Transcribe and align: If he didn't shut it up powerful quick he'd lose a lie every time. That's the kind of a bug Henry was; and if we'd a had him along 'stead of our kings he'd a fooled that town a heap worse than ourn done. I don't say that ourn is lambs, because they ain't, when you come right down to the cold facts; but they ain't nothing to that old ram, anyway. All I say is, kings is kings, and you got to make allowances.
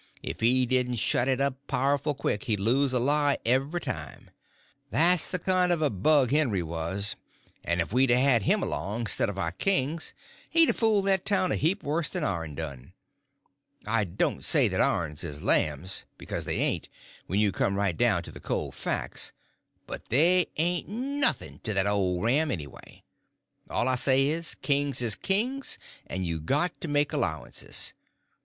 If 0.23 0.39
he 0.39 0.65
didn't 0.65 0.95
shut 0.95 1.27
it 1.27 1.39
up 1.39 1.53
powerful 1.67 2.15
quick 2.15 2.45
he'd 2.45 2.59
lose 2.59 2.91
a 2.91 2.97
lie 2.97 3.37
every 3.45 3.79
time. 3.79 4.31
That's 4.89 5.29
the 5.29 5.37
kind 5.37 5.71
of 5.71 5.83
a 5.83 5.91
bug 5.91 6.31
Henry 6.31 6.63
was; 6.63 7.15
and 7.63 7.79
if 7.79 7.93
we'd 7.93 8.09
a 8.09 8.17
had 8.17 8.41
him 8.41 8.63
along 8.63 9.05
'stead 9.05 9.29
of 9.29 9.37
our 9.37 9.51
kings 9.51 10.15
he'd 10.49 10.71
a 10.71 10.73
fooled 10.73 11.05
that 11.05 11.23
town 11.23 11.51
a 11.51 11.55
heap 11.55 11.83
worse 11.83 12.09
than 12.09 12.23
ourn 12.23 12.55
done. 12.55 12.93
I 13.85 14.05
don't 14.05 14.43
say 14.43 14.67
that 14.69 14.81
ourn 14.81 15.11
is 15.21 15.43
lambs, 15.43 16.03
because 16.17 16.45
they 16.45 16.55
ain't, 16.57 16.89
when 17.27 17.39
you 17.39 17.51
come 17.51 17.75
right 17.75 17.95
down 17.95 18.23
to 18.23 18.31
the 18.31 18.39
cold 18.39 18.73
facts; 18.73 19.33
but 19.85 20.09
they 20.09 20.47
ain't 20.57 20.87
nothing 20.89 21.59
to 21.59 21.75
that 21.75 21.85
old 21.85 22.23
ram, 22.23 22.49
anyway. 22.49 23.03
All 23.69 23.87
I 23.87 23.97
say 23.97 24.25
is, 24.29 24.55
kings 24.63 24.99
is 24.99 25.13
kings, 25.13 25.77
and 26.07 26.25
you 26.25 26.39
got 26.39 26.81
to 26.81 26.87
make 26.87 27.13
allowances. 27.13 27.93